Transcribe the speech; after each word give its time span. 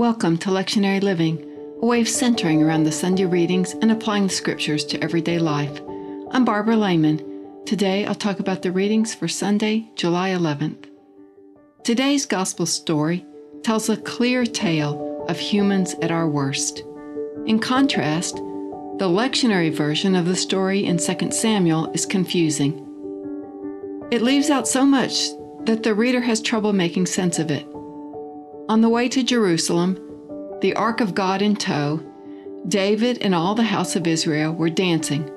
Welcome 0.00 0.38
to 0.38 0.48
Lectionary 0.48 1.02
Living, 1.02 1.46
a 1.82 1.84
way 1.84 2.00
of 2.00 2.08
centering 2.08 2.62
around 2.62 2.84
the 2.84 2.90
Sunday 2.90 3.26
readings 3.26 3.74
and 3.82 3.92
applying 3.92 4.22
the 4.22 4.32
scriptures 4.32 4.82
to 4.86 5.04
everyday 5.04 5.38
life. 5.38 5.78
I'm 6.30 6.42
Barbara 6.46 6.74
Lehman. 6.74 7.18
Today 7.66 8.06
I'll 8.06 8.14
talk 8.14 8.40
about 8.40 8.62
the 8.62 8.72
readings 8.72 9.14
for 9.14 9.28
Sunday, 9.28 9.90
July 9.96 10.30
11th. 10.30 10.86
Today's 11.84 12.24
gospel 12.24 12.64
story 12.64 13.26
tells 13.62 13.90
a 13.90 13.96
clear 13.98 14.46
tale 14.46 15.26
of 15.28 15.38
humans 15.38 15.94
at 16.00 16.10
our 16.10 16.30
worst. 16.30 16.82
In 17.44 17.58
contrast, 17.58 18.36
the 18.36 19.06
lectionary 19.06 19.70
version 19.70 20.16
of 20.16 20.24
the 20.24 20.34
story 20.34 20.86
in 20.86 20.96
2 20.96 21.30
Samuel 21.30 21.92
is 21.92 22.06
confusing. 22.06 22.72
It 24.10 24.22
leaves 24.22 24.48
out 24.48 24.66
so 24.66 24.86
much 24.86 25.28
that 25.66 25.82
the 25.82 25.94
reader 25.94 26.22
has 26.22 26.40
trouble 26.40 26.72
making 26.72 27.04
sense 27.04 27.38
of 27.38 27.50
it. 27.50 27.69
On 28.70 28.82
the 28.82 28.88
way 28.88 29.08
to 29.08 29.24
Jerusalem, 29.24 29.98
the 30.60 30.76
Ark 30.76 31.00
of 31.00 31.12
God 31.12 31.42
in 31.42 31.56
tow, 31.56 32.00
David 32.68 33.18
and 33.20 33.34
all 33.34 33.56
the 33.56 33.64
house 33.64 33.96
of 33.96 34.06
Israel 34.06 34.52
were 34.52 34.70
dancing 34.70 35.28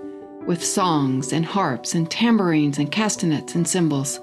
with 0.46 0.64
songs 0.64 1.34
and 1.34 1.44
harps 1.44 1.96
and 1.96 2.12
tambourines 2.12 2.78
and 2.78 2.92
castanets 2.92 3.56
and 3.56 3.68
cymbals. 3.68 4.20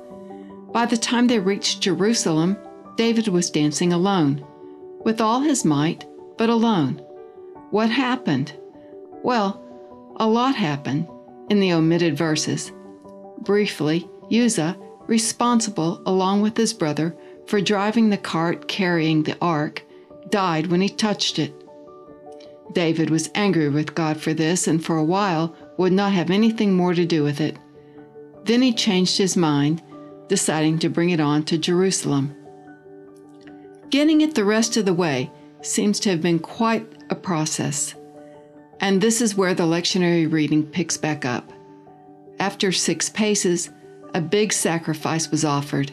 By 0.72 0.86
the 0.86 0.96
time 0.96 1.26
they 1.26 1.40
reached 1.40 1.80
Jerusalem, 1.80 2.56
David 2.96 3.26
was 3.26 3.50
dancing 3.50 3.92
alone, 3.92 4.46
with 5.04 5.20
all 5.20 5.40
his 5.40 5.64
might, 5.64 6.04
but 6.38 6.48
alone. 6.48 7.02
What 7.70 7.90
happened? 7.90 8.52
Well, 9.24 9.60
a 10.20 10.28
lot 10.28 10.54
happened 10.54 11.08
in 11.48 11.58
the 11.58 11.72
omitted 11.72 12.16
verses. 12.16 12.70
Briefly, 13.40 14.08
Uzzah, 14.30 14.78
responsible 15.08 16.00
along 16.06 16.42
with 16.42 16.56
his 16.56 16.72
brother, 16.72 17.16
for 17.50 17.60
driving 17.60 18.10
the 18.10 18.16
cart 18.16 18.68
carrying 18.68 19.24
the 19.24 19.36
ark, 19.40 19.82
died 20.28 20.68
when 20.68 20.80
he 20.80 20.88
touched 20.88 21.36
it. 21.36 21.52
David 22.74 23.10
was 23.10 23.28
angry 23.34 23.68
with 23.68 23.96
God 23.96 24.20
for 24.20 24.32
this 24.32 24.68
and 24.68 24.84
for 24.84 24.96
a 24.96 25.04
while 25.04 25.56
would 25.76 25.92
not 25.92 26.12
have 26.12 26.30
anything 26.30 26.76
more 26.76 26.94
to 26.94 27.04
do 27.04 27.24
with 27.24 27.40
it. 27.40 27.56
Then 28.44 28.62
he 28.62 28.72
changed 28.72 29.18
his 29.18 29.36
mind, 29.36 29.82
deciding 30.28 30.78
to 30.78 30.88
bring 30.88 31.10
it 31.10 31.18
on 31.18 31.42
to 31.46 31.58
Jerusalem. 31.58 32.36
Getting 33.90 34.20
it 34.20 34.36
the 34.36 34.44
rest 34.44 34.76
of 34.76 34.84
the 34.84 34.94
way 34.94 35.28
seems 35.60 35.98
to 36.00 36.10
have 36.10 36.22
been 36.22 36.38
quite 36.38 36.86
a 37.10 37.16
process. 37.16 37.96
And 38.78 39.00
this 39.00 39.20
is 39.20 39.34
where 39.34 39.54
the 39.54 39.64
lectionary 39.64 40.32
reading 40.32 40.64
picks 40.64 40.96
back 40.96 41.24
up. 41.24 41.52
After 42.38 42.70
six 42.70 43.08
paces, 43.08 43.70
a 44.14 44.20
big 44.20 44.52
sacrifice 44.52 45.32
was 45.32 45.44
offered, 45.44 45.90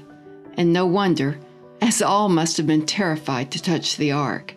and 0.54 0.72
no 0.72 0.86
wonder 0.86 1.40
as 1.82 2.02
all 2.02 2.30
must 2.30 2.58
have 2.58 2.68
been 2.68 2.86
terrified 2.86 3.52
to 3.52 3.62
touch 3.62 3.98
the 3.98 4.12
ark. 4.12 4.56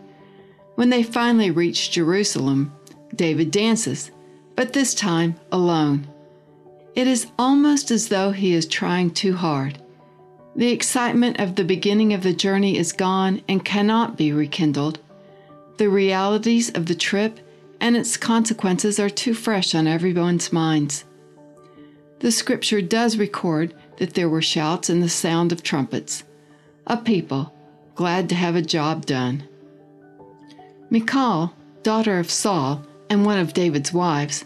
When 0.75 0.91
they 0.91 1.03
finally 1.03 1.51
reach 1.51 1.91
Jerusalem, 1.91 2.73
David 3.15 3.51
dances, 3.51 4.11
but 4.57 4.73
this 4.73 4.95
time 4.95 5.35
alone. 5.53 6.07
It 6.95 7.07
is 7.07 7.27
almost 7.39 7.91
as 7.91 8.09
though 8.09 8.33
he 8.33 8.53
is 8.53 8.67
trying 8.67 9.11
too 9.11 9.35
hard. 9.35 9.81
The 10.57 10.73
excitement 10.73 11.39
of 11.39 11.55
the 11.55 11.65
beginning 11.65 12.13
of 12.13 12.23
the 12.23 12.33
journey 12.33 12.77
is 12.77 12.93
gone 12.93 13.43
and 13.49 13.65
cannot 13.65 14.17
be 14.17 14.33
rekindled. 14.33 14.99
The 15.77 15.89
realities 15.89 16.71
of 16.71 16.87
the 16.87 16.95
trip 16.95 17.41
and 17.81 17.97
its 17.97 18.17
consequences 18.17 18.99
are 18.99 19.09
too 19.09 19.35
fresh 19.35 19.75
on 19.75 19.87
everyone's 19.87 20.53
minds. 20.53 21.05
The 22.19 22.33
scripture 22.33 22.83
does 22.83 23.17
record 23.17 23.75
that 23.97 24.15
there 24.15 24.29
were 24.29 24.43
shouts 24.43 24.91
and 24.91 25.03
the 25.03 25.09
sound 25.09 25.53
of 25.53 25.63
trumpets 25.63 26.25
a 26.91 26.97
people 26.97 27.55
glad 27.95 28.29
to 28.29 28.35
have 28.35 28.57
a 28.57 28.63
job 28.63 29.07
done. 29.07 29.45
Michal, 30.91 31.55
daughter 31.85 32.19
of 32.19 32.29
Saul 32.29 32.85
and 33.09 33.25
one 33.25 33.39
of 33.39 33.53
David's 33.53 33.93
wives, 33.93 34.45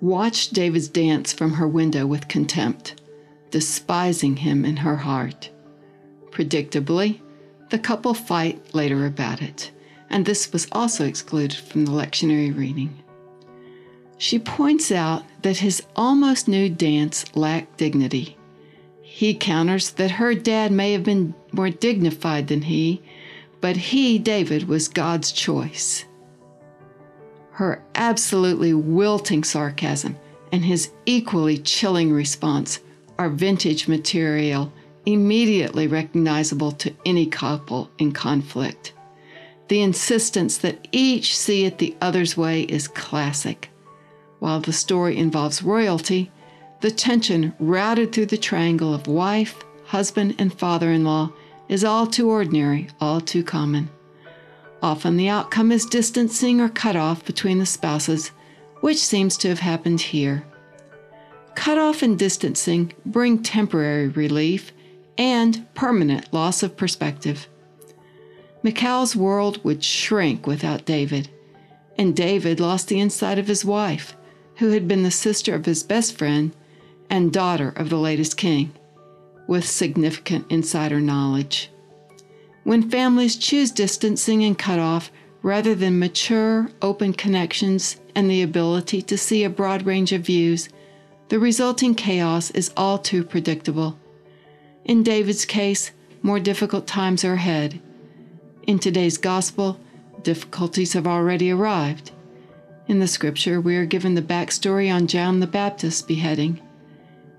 watched 0.00 0.52
David's 0.52 0.88
dance 0.88 1.32
from 1.32 1.52
her 1.52 1.68
window 1.68 2.04
with 2.04 2.26
contempt, 2.26 3.00
despising 3.52 4.38
him 4.38 4.64
in 4.64 4.78
her 4.78 4.96
heart. 4.96 5.50
Predictably, 6.32 7.20
the 7.70 7.78
couple 7.78 8.12
fight 8.12 8.74
later 8.74 9.06
about 9.06 9.40
it, 9.40 9.70
and 10.10 10.26
this 10.26 10.52
was 10.52 10.66
also 10.72 11.06
excluded 11.06 11.56
from 11.56 11.84
the 11.84 11.92
lectionary 11.92 12.50
reading. 12.56 13.04
She 14.18 14.40
points 14.40 14.90
out 14.90 15.22
that 15.42 15.58
his 15.58 15.80
almost 15.94 16.48
nude 16.48 16.76
dance 16.76 17.24
lacked 17.36 17.76
dignity 17.76 18.36
he 19.14 19.32
counters 19.32 19.90
that 19.90 20.10
her 20.10 20.34
dad 20.34 20.72
may 20.72 20.90
have 20.90 21.04
been 21.04 21.32
more 21.52 21.70
dignified 21.70 22.48
than 22.48 22.62
he, 22.62 23.00
but 23.60 23.76
he, 23.76 24.18
David, 24.18 24.66
was 24.66 24.88
God's 24.88 25.30
choice. 25.30 26.04
Her 27.52 27.80
absolutely 27.94 28.74
wilting 28.74 29.44
sarcasm 29.44 30.16
and 30.50 30.64
his 30.64 30.90
equally 31.06 31.58
chilling 31.58 32.12
response 32.12 32.80
are 33.16 33.28
vintage 33.28 33.86
material 33.86 34.72
immediately 35.06 35.86
recognizable 35.86 36.72
to 36.72 36.92
any 37.06 37.26
couple 37.26 37.92
in 37.98 38.10
conflict. 38.10 38.94
The 39.68 39.80
insistence 39.80 40.58
that 40.58 40.88
each 40.90 41.38
see 41.38 41.64
it 41.64 41.78
the 41.78 41.96
other's 42.00 42.36
way 42.36 42.62
is 42.62 42.88
classic. 42.88 43.70
While 44.40 44.58
the 44.58 44.72
story 44.72 45.16
involves 45.16 45.62
royalty, 45.62 46.32
the 46.84 46.90
tension 46.90 47.54
routed 47.58 48.12
through 48.12 48.26
the 48.26 48.36
triangle 48.36 48.92
of 48.92 49.06
wife, 49.06 49.64
husband, 49.86 50.34
and 50.38 50.52
father 50.52 50.92
in 50.92 51.02
law 51.02 51.32
is 51.66 51.82
all 51.82 52.06
too 52.06 52.28
ordinary, 52.28 52.86
all 53.00 53.22
too 53.22 53.42
common. 53.42 53.88
Often 54.82 55.16
the 55.16 55.30
outcome 55.30 55.72
is 55.72 55.86
distancing 55.86 56.60
or 56.60 56.68
cutoff 56.68 57.24
between 57.24 57.58
the 57.58 57.64
spouses, 57.64 58.32
which 58.82 58.98
seems 58.98 59.38
to 59.38 59.48
have 59.48 59.60
happened 59.60 60.02
here. 60.02 60.44
Cutoff 61.54 62.02
and 62.02 62.18
distancing 62.18 62.92
bring 63.06 63.42
temporary 63.42 64.08
relief 64.08 64.70
and 65.16 65.66
permanent 65.74 66.34
loss 66.34 66.62
of 66.62 66.76
perspective. 66.76 67.48
Michal's 68.62 69.16
world 69.16 69.64
would 69.64 69.82
shrink 69.82 70.46
without 70.46 70.84
David, 70.84 71.30
and 71.96 72.14
David 72.14 72.60
lost 72.60 72.88
the 72.88 73.00
insight 73.00 73.38
of 73.38 73.48
his 73.48 73.64
wife, 73.64 74.14
who 74.56 74.72
had 74.72 74.86
been 74.86 75.02
the 75.02 75.10
sister 75.10 75.54
of 75.54 75.64
his 75.64 75.82
best 75.82 76.18
friend 76.18 76.54
and 77.10 77.32
daughter 77.32 77.70
of 77.70 77.88
the 77.88 77.98
latest 77.98 78.36
king, 78.36 78.72
with 79.46 79.66
significant 79.66 80.46
insider 80.50 81.00
knowledge. 81.00 81.70
When 82.64 82.90
families 82.90 83.36
choose 83.36 83.70
distancing 83.70 84.42
and 84.44 84.58
cutoff 84.58 85.10
rather 85.42 85.74
than 85.74 85.98
mature, 85.98 86.70
open 86.80 87.12
connections 87.12 88.00
and 88.14 88.30
the 88.30 88.42
ability 88.42 89.02
to 89.02 89.18
see 89.18 89.44
a 89.44 89.50
broad 89.50 89.84
range 89.84 90.12
of 90.12 90.22
views, 90.22 90.68
the 91.28 91.38
resulting 91.38 91.94
chaos 91.94 92.50
is 92.52 92.72
all 92.76 92.98
too 92.98 93.24
predictable. 93.24 93.98
In 94.84 95.02
David's 95.02 95.44
case, 95.44 95.90
more 96.22 96.40
difficult 96.40 96.86
times 96.86 97.24
are 97.24 97.34
ahead. 97.34 97.80
In 98.66 98.78
today's 98.78 99.18
gospel, 99.18 99.78
difficulties 100.22 100.94
have 100.94 101.06
already 101.06 101.50
arrived. 101.50 102.12
In 102.86 102.98
the 102.98 103.06
scripture, 103.06 103.60
we 103.60 103.76
are 103.76 103.86
given 103.86 104.14
the 104.14 104.22
backstory 104.22 104.94
on 104.94 105.06
John 105.06 105.40
the 105.40 105.46
Baptist's 105.46 106.00
beheading. 106.02 106.60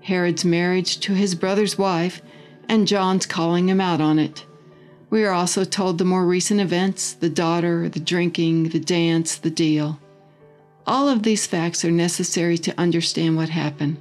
Herod's 0.06 0.44
marriage 0.44 1.00
to 1.00 1.14
his 1.14 1.34
brother's 1.34 1.76
wife, 1.76 2.22
and 2.68 2.86
John's 2.86 3.26
calling 3.26 3.68
him 3.68 3.80
out 3.80 4.00
on 4.00 4.20
it. 4.20 4.46
We 5.10 5.24
are 5.24 5.32
also 5.32 5.64
told 5.64 5.98
the 5.98 6.04
more 6.04 6.24
recent 6.24 6.60
events 6.60 7.12
the 7.12 7.28
daughter, 7.28 7.88
the 7.88 7.98
drinking, 7.98 8.68
the 8.68 8.78
dance, 8.78 9.34
the 9.34 9.50
deal. 9.50 9.98
All 10.86 11.08
of 11.08 11.24
these 11.24 11.48
facts 11.48 11.84
are 11.84 11.90
necessary 11.90 12.56
to 12.58 12.80
understand 12.80 13.36
what 13.36 13.48
happened. 13.48 13.96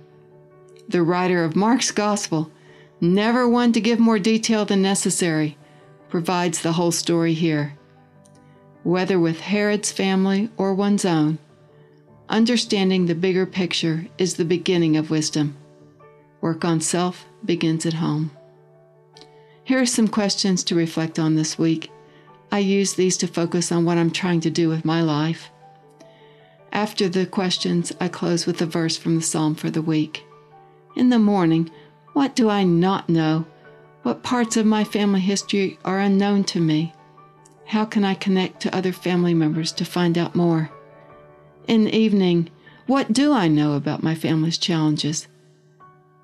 The 0.88 1.02
writer 1.02 1.44
of 1.44 1.56
Mark's 1.56 1.90
Gospel, 1.90 2.52
never 3.02 3.50
one 3.50 3.74
to 3.74 3.82
give 3.82 3.98
more 3.98 4.20
detail 4.20 4.64
than 4.64 4.84
necessary, 4.84 5.58
provides 6.08 6.62
the 6.62 6.74
whole 6.74 6.92
story 6.92 7.34
here. 7.34 7.80
Whether 8.84 9.20
with 9.20 9.40
Herod's 9.40 9.92
family 9.92 10.52
or 10.56 10.76
one's 10.76 11.04
own, 11.04 11.40
understanding 12.30 13.08
the 13.08 13.16
bigger 13.16 13.48
picture 13.48 14.06
is 14.20 14.36
the 14.36 14.46
beginning 14.46 14.98
of 14.98 15.10
wisdom. 15.10 15.58
Work 16.42 16.66
on 16.66 16.82
self 16.82 17.26
begins 17.44 17.86
at 17.86 17.94
home. 17.94 18.32
Here 19.64 19.82
are 19.82 19.86
some 19.86 20.08
questions 20.08 20.64
to 20.66 20.76
reflect 20.76 21.18
on 21.18 21.36
this 21.36 21.58
week. 21.58 21.92
I 22.52 22.60
use 22.60 22.94
these 22.94 23.18
to 23.18 23.28
focus 23.28 23.72
on 23.72 23.84
what 23.84 23.98
I'm 23.98 24.12
trying 24.12 24.42
to 24.42 24.50
do 24.50 24.70
with 24.70 24.86
my 24.86 25.02
life. 25.02 25.50
After 26.72 27.10
the 27.10 27.26
questions, 27.26 27.92
I 28.00 28.08
close 28.08 28.46
with 28.46 28.62
a 28.62 28.66
verse 28.66 28.98
from 28.98 29.16
the 29.16 29.22
psalm 29.22 29.56
for 29.56 29.70
the 29.70 29.82
week. 29.82 30.24
In 30.96 31.10
the 31.10 31.20
morning, 31.20 31.72
what 32.14 32.36
do 32.36 32.50
I 32.50 32.64
not 32.64 33.10
know? 33.10 33.46
What 34.04 34.24
parts 34.24 34.56
of 34.56 34.66
my 34.66 34.84
family 34.84 35.22
history 35.22 35.80
are 35.84 36.00
unknown 36.00 36.44
to 36.46 36.62
me? 36.62 36.94
How 37.66 37.86
can 37.86 38.06
I 38.06 38.14
connect 38.14 38.62
to 38.62 38.76
other 38.76 38.92
family 38.92 39.34
members 39.34 39.72
to 39.74 39.84
find 39.86 40.18
out 40.18 40.36
more? 40.36 40.70
In 41.68 41.86
the 41.86 41.96
evening, 41.96 42.50
what 42.86 43.12
do 43.12 43.34
I 43.34 43.48
know 43.48 43.74
about 43.74 44.04
my 44.04 44.14
family's 44.14 44.60
challenges? 44.60 45.28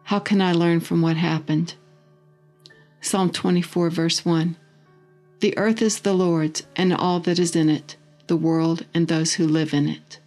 How 0.04 0.20
can 0.20 0.42
I 0.42 0.54
learn 0.54 0.80
from 0.80 1.02
what 1.02 1.18
happened? 1.18 1.76
Psalm 3.02 3.32
24, 3.32 3.90
verse 3.90 4.24
1. 4.24 4.56
The 5.42 5.58
earth 5.58 5.82
is 5.82 6.00
the 6.00 6.14
Lord's, 6.14 6.64
and 6.76 6.94
all 6.94 7.20
that 7.22 7.40
is 7.40 7.56
in 7.56 7.70
it, 7.70 7.98
the 8.28 8.38
world 8.38 8.86
and 8.94 9.08
those 9.08 9.34
who 9.34 9.48
live 9.48 9.74
in 9.74 9.90
it. 9.90 10.21